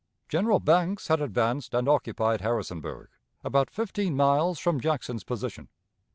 [0.27, 3.09] General Banks had advanced and occupied Harrisonburg,
[3.43, 5.67] about fifteen miles from Jackson's position.